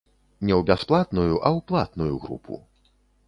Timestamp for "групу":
2.23-2.61